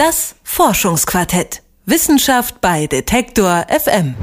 [0.00, 1.60] Das Forschungsquartett.
[1.84, 4.14] Wissenschaft bei Detektor FM.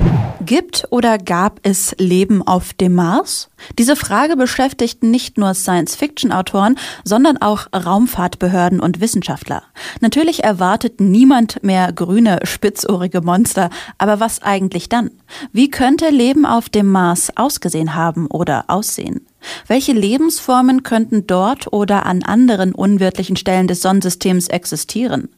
[0.44, 3.52] Gibt oder gab es Leben auf dem Mars?
[3.78, 9.62] Diese Frage beschäftigt nicht nur Science-Fiction-Autoren, sondern auch Raumfahrtbehörden und Wissenschaftler.
[10.02, 13.70] Natürlich erwartet niemand mehr grüne, spitzohrige Monster,
[14.00, 15.12] aber was eigentlich dann?
[15.52, 19.28] Wie könnte Leben auf dem Mars ausgesehen haben oder aussehen?
[19.68, 25.30] Welche Lebensformen könnten dort oder an anderen unwirtlichen Stellen des Sonnensystems existieren?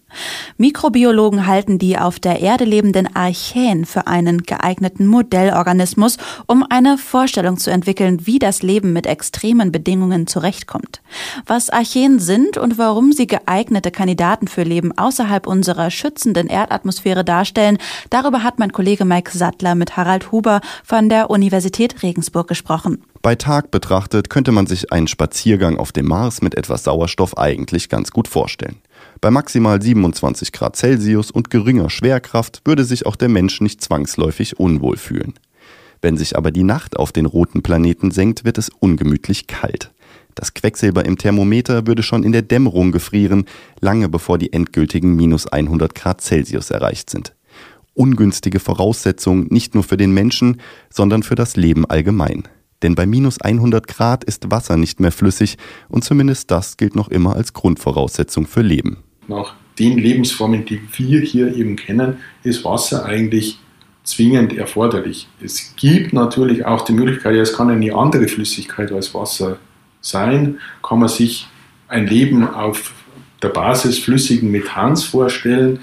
[0.57, 7.57] Mikrobiologen halten die auf der Erde lebenden Archäen für einen geeigneten Modellorganismus, um eine Vorstellung
[7.57, 11.01] zu entwickeln, wie das Leben mit extremen Bedingungen zurechtkommt.
[11.45, 17.77] Was Archäen sind und warum sie geeignete Kandidaten für Leben außerhalb unserer schützenden Erdatmosphäre darstellen,
[18.09, 23.03] darüber hat mein Kollege Mike Sattler mit Harald Huber von der Universität Regensburg gesprochen.
[23.21, 27.89] Bei Tag betrachtet könnte man sich einen Spaziergang auf dem Mars mit etwas Sauerstoff eigentlich
[27.89, 28.77] ganz gut vorstellen.
[29.21, 34.59] Bei maximal 27 Grad Celsius und geringer Schwerkraft würde sich auch der Mensch nicht zwangsläufig
[34.59, 35.33] unwohl fühlen.
[36.01, 39.91] Wenn sich aber die Nacht auf den roten Planeten senkt, wird es ungemütlich kalt.
[40.35, 43.43] Das Quecksilber im Thermometer würde schon in der Dämmerung gefrieren,
[43.81, 47.35] lange bevor die endgültigen minus 100 Grad Celsius erreicht sind.
[47.93, 52.43] Ungünstige Voraussetzungen nicht nur für den Menschen, sondern für das Leben allgemein.
[52.83, 55.57] Denn bei minus 100 Grad ist Wasser nicht mehr flüssig
[55.89, 59.03] und zumindest das gilt noch immer als Grundvoraussetzung für Leben.
[59.29, 63.59] Nach den Lebensformen, die wir hier eben kennen, ist Wasser eigentlich
[64.03, 65.27] zwingend erforderlich.
[65.41, 69.59] Es gibt natürlich auch die Möglichkeit, ja, es kann eine andere Flüssigkeit als Wasser
[70.01, 71.47] sein, kann man sich
[71.87, 72.93] ein Leben auf
[73.41, 75.79] der Basis flüssigen Methans vorstellen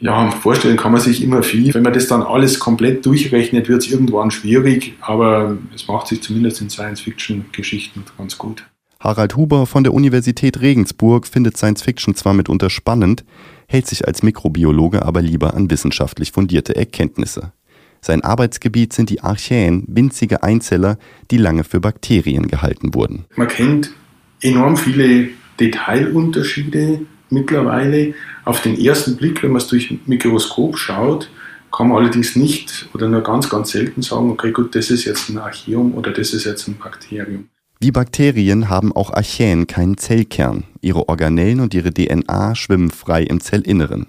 [0.00, 1.74] ja, vorstellen kann man sich immer viel.
[1.74, 6.22] Wenn man das dann alles komplett durchrechnet, wird es irgendwann schwierig, aber es macht sich
[6.22, 8.64] zumindest in Science-Fiction-Geschichten ganz gut.
[9.00, 13.24] Harald Huber von der Universität Regensburg findet Science-Fiction zwar mitunter spannend,
[13.68, 17.52] hält sich als Mikrobiologe aber lieber an wissenschaftlich fundierte Erkenntnisse.
[18.00, 20.98] Sein Arbeitsgebiet sind die Archäen, winzige Einzeller,
[21.30, 23.26] die lange für Bakterien gehalten wurden.
[23.36, 23.92] Man kennt
[24.40, 25.28] enorm viele
[25.60, 28.14] Detailunterschiede mittlerweile.
[28.44, 31.30] Auf den ersten Blick, wenn man es durch ein Mikroskop schaut,
[31.70, 35.28] kann man allerdings nicht oder nur ganz, ganz selten sagen, okay, gut, das ist jetzt
[35.28, 37.48] ein Archeum oder das ist jetzt ein Bakterium.
[37.80, 40.64] Wie Bakterien haben auch Archäen keinen Zellkern.
[40.80, 44.06] Ihre Organellen und ihre DNA schwimmen frei im Zellinneren.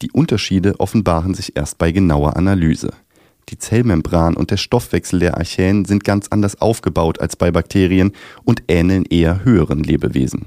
[0.00, 2.90] Die Unterschiede offenbaren sich erst bei genauer Analyse.
[3.48, 8.12] Die Zellmembran und der Stoffwechsel der Archäen sind ganz anders aufgebaut als bei Bakterien
[8.44, 10.46] und ähneln eher höheren Lebewesen.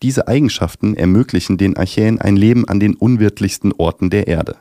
[0.00, 4.56] Diese Eigenschaften ermöglichen den Archäen ein Leben an den unwirtlichsten Orten der Erde,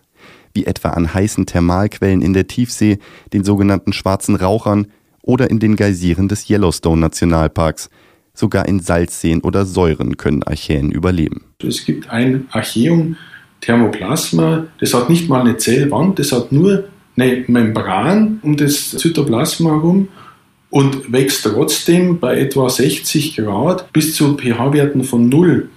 [0.53, 3.00] wie etwa an heißen Thermalquellen in der Tiefsee,
[3.31, 4.88] den sogenannten schwarzen Rauchern
[5.21, 7.89] oder in den Geysiren des Yellowstone Nationalparks.
[8.33, 11.43] Sogar in Salzseen oder Säuren können Archäen überleben.
[11.61, 13.17] Es gibt ein Archäum
[13.59, 16.85] Thermoplasma, das hat nicht mal eine Zellwand, das hat nur
[17.17, 20.07] eine Membran um das Zytoplasma herum
[20.69, 25.69] und wächst trotzdem bei etwa 60 Grad bis zu pH-Werten von 0.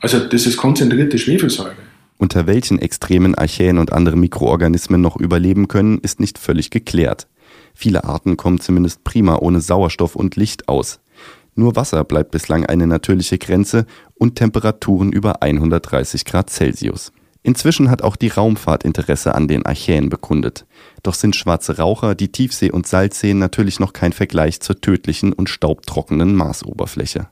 [0.00, 1.74] Also das ist konzentrierte Schwefelsäure.
[2.18, 7.26] Unter welchen extremen Archäen und andere Mikroorganismen noch überleben können, ist nicht völlig geklärt.
[7.74, 11.00] Viele Arten kommen zumindest prima ohne Sauerstoff und Licht aus.
[11.56, 17.12] Nur Wasser bleibt bislang eine natürliche Grenze und Temperaturen über 130 Grad Celsius.
[17.42, 20.64] Inzwischen hat auch die Raumfahrt Interesse an den Archäen bekundet.
[21.02, 25.50] Doch sind schwarze Raucher, die Tiefsee und Salzseen natürlich noch kein Vergleich zur tödlichen und
[25.50, 27.28] staubtrockenen Marsoberfläche.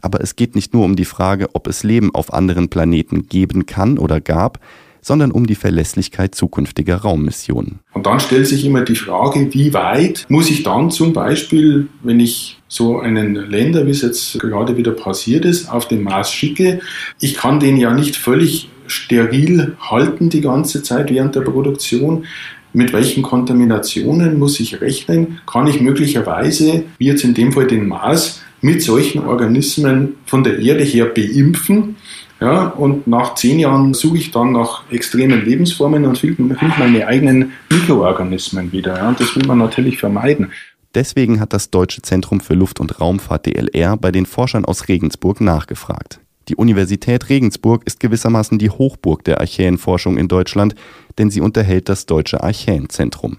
[0.00, 3.64] Aber es geht nicht nur um die Frage, ob es Leben auf anderen Planeten geben
[3.64, 4.58] kann oder gab,
[5.02, 7.80] sondern um die Verlässlichkeit zukünftiger Raummissionen.
[7.92, 12.20] Und dann stellt sich immer die Frage, wie weit muss ich dann zum Beispiel, wenn
[12.20, 16.80] ich so einen Länder, wie es jetzt gerade wieder passiert ist, auf den Mars schicke,
[17.20, 22.24] ich kann den ja nicht völlig steril halten die ganze Zeit während der Produktion.
[22.72, 25.40] Mit welchen Kontaminationen muss ich rechnen?
[25.46, 30.58] Kann ich möglicherweise, wie jetzt in dem Fall den Mars, mit solchen Organismen von der
[30.58, 31.96] Erde her beimpfen?
[32.42, 37.52] Ja, und nach zehn Jahren suche ich dann nach extremen Lebensformen und finde meine eigenen
[37.70, 38.96] Mikroorganismen wieder.
[38.96, 40.50] Ja, und das will man natürlich vermeiden.
[40.92, 45.40] Deswegen hat das Deutsche Zentrum für Luft- und Raumfahrt DLR bei den Forschern aus Regensburg
[45.40, 46.18] nachgefragt.
[46.48, 50.74] Die Universität Regensburg ist gewissermaßen die Hochburg der Archäenforschung in Deutschland,
[51.18, 53.38] denn sie unterhält das Deutsche Archäenzentrum.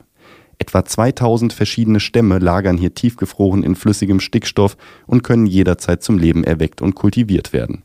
[0.60, 6.46] Etwa 2000 verschiedene Stämme lagern hier tiefgefroren in flüssigem Stickstoff und können jederzeit zum Leben
[6.46, 7.84] erweckt und kultiviert werden.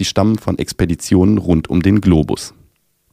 [0.00, 2.54] Sie stammen von Expeditionen rund um den Globus.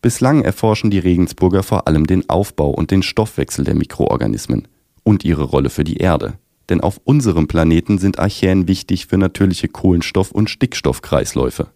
[0.01, 4.67] Bislang erforschen die Regensburger vor allem den Aufbau und den Stoffwechsel der Mikroorganismen
[5.03, 6.39] und ihre Rolle für die Erde
[6.69, 11.67] denn auf unserem Planeten sind Archäen wichtig für natürliche Kohlenstoff- und Stickstoffkreisläufe.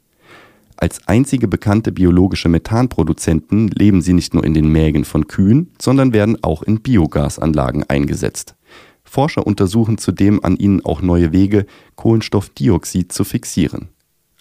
[0.75, 6.12] Als einzige bekannte biologische Methanproduzenten leben sie nicht nur in den Mägen von Kühen, sondern
[6.12, 8.56] werden auch in Biogasanlagen eingesetzt.
[9.04, 11.66] Forscher untersuchen zudem an ihnen auch neue Wege,
[11.96, 13.90] Kohlenstoffdioxid zu fixieren.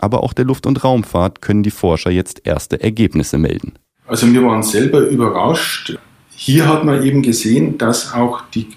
[0.02, 3.74] Aber auch der Luft- und Raumfahrt können die Forscher jetzt erste Ergebnisse melden.
[4.06, 5.98] Also wir waren selber überrascht.
[6.30, 8.68] Hier hat man eben gesehen, dass auch die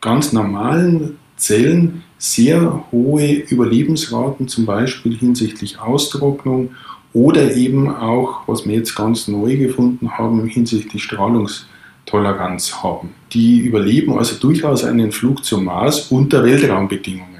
[0.00, 6.72] ganz normalen Zellen sehr hohe Überlebensraten, zum Beispiel hinsichtlich Austrocknung
[7.12, 13.10] oder eben auch, was wir jetzt ganz neu gefunden haben, hinsichtlich Strahlungstoleranz haben.
[13.32, 17.37] Die überleben also durchaus einen Flug zum Mars unter Weltraumbedingungen.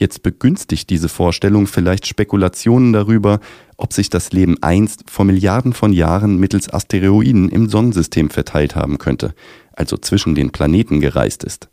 [0.00, 3.38] Jetzt begünstigt diese Vorstellung vielleicht Spekulationen darüber,
[3.76, 8.96] ob sich das Leben einst vor Milliarden von Jahren mittels Asteroiden im Sonnensystem verteilt haben
[8.96, 9.34] könnte,
[9.74, 11.68] also zwischen den Planeten gereist ist.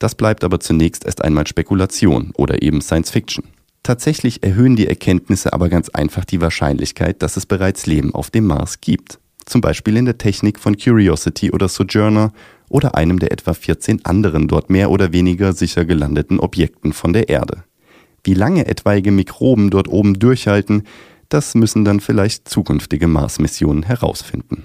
[0.00, 3.44] Das bleibt aber zunächst erst einmal Spekulation oder eben Science Fiction.
[3.84, 8.48] Tatsächlich erhöhen die Erkenntnisse aber ganz einfach die Wahrscheinlichkeit, dass es bereits Leben auf dem
[8.48, 9.20] Mars gibt.
[9.46, 12.32] Zum Beispiel in der Technik von Curiosity oder Sojourner
[12.68, 17.28] oder einem der etwa 14 anderen dort mehr oder weniger sicher gelandeten Objekten von der
[17.28, 17.62] Erde.
[18.28, 20.82] Wie lange etwaige Mikroben dort oben durchhalten,
[21.30, 24.64] das müssen dann vielleicht zukünftige Mars-Missionen herausfinden.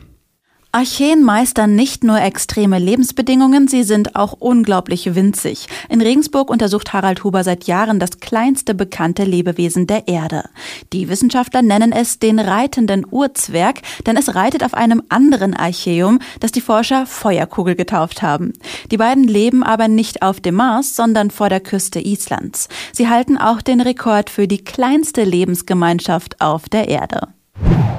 [0.75, 5.67] Archeen meistern nicht nur extreme Lebensbedingungen, sie sind auch unglaublich winzig.
[5.87, 10.49] In Regensburg untersucht Harald Huber seit Jahren das kleinste bekannte Lebewesen der Erde.
[10.91, 16.51] Die Wissenschaftler nennen es den reitenden Urzwerg, denn es reitet auf einem anderen Archeum, das
[16.51, 18.53] die Forscher Feuerkugel getauft haben.
[18.89, 22.67] Die beiden leben aber nicht auf dem Mars, sondern vor der Küste Islands.
[22.91, 27.27] Sie halten auch den Rekord für die kleinste Lebensgemeinschaft auf der Erde.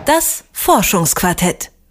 [0.06, 1.70] Das Forschungsquartett.